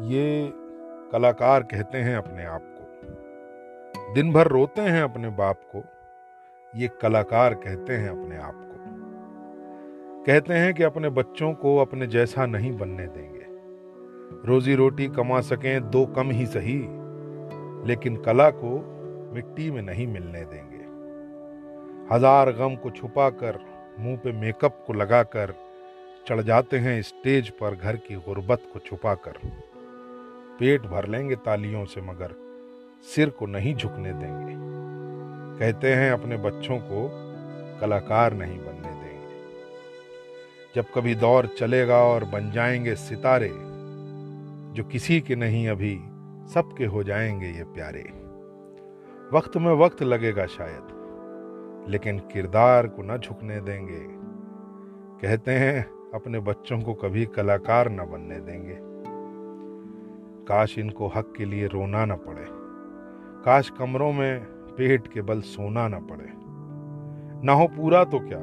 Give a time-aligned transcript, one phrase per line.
[0.00, 0.52] ये
[1.12, 5.82] कलाकार कहते हैं अपने आप को। दिन भर रोते हैं अपने बाप को।
[6.80, 12.46] ये कलाकार कहते हैं अपने आप को। कहते हैं कि अपने बच्चों को अपने जैसा
[12.46, 13.46] नहीं बनने देंगे।
[14.48, 16.78] रोजी रोटी कमा सकें दो कम ही सही,
[17.88, 18.76] लेकिन कला को
[19.34, 20.84] मिट्टी में नहीं मिलने देंगे।
[22.14, 23.58] हज़ार गम को छुपाकर,
[23.98, 25.54] मुँह पे मेकअप को लगाकर,
[26.28, 29.32] चढ़ जाते हैं स्टेज पर घर की गुर्बत को छुपाकर।
[30.60, 32.34] पेट भर लेंगे तालियों से, मगर
[33.02, 34.54] सिर को नहीं झुकने देंगे।
[35.58, 37.10] कहते हैं, अपने बच्चों को
[37.80, 39.34] कलाकार नहीं बनने देंगे।
[40.74, 43.50] जब कभी दौर चलेगा और बन जाएँगे सितारे,
[44.74, 46.00] जो किसी के नहीं, अभी
[46.54, 48.12] सबके हो जाएँगे ये प्यारे।
[49.36, 50.82] वक्त में वक्त लगेगा शायद,
[51.88, 54.06] लेकिन किरदार को न झुकने देंगे।
[55.22, 58.89] कहते हैं, अपने बच्चों को कभी कलाकार न बनने देंगे।
[60.50, 62.44] काश इनको हक के लिए रोना न पड़े।
[63.44, 64.40] काश कमरों में
[64.76, 66.32] पेट के बल सोना न पड़े।
[67.46, 68.38] ना हो पूरा तो क्या?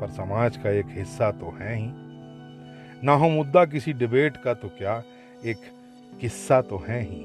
[0.00, 1.92] पर समाज का एक हिस्सा तो है ही।
[3.06, 5.02] ना हो मुद्दा किसी डिबेट का तो क्या?
[5.44, 5.56] एक
[6.20, 7.20] किस्सा तो है ही।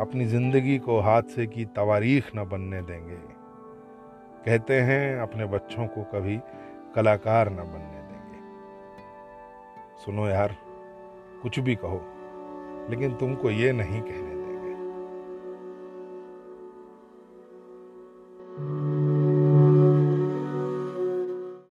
[0.00, 3.16] अपनी ज़िंदगी को हादसे की तवारीख न बनने देंगे।
[4.46, 6.40] कहते हैं अपने बच्चों को कभी
[6.94, 8.38] कलाकार न बनने देंगे।
[10.04, 10.56] सुनो यार,
[11.42, 12.04] कुछ भी कहो।
[12.90, 14.33] लेकिन तुमको ये नहीं कहने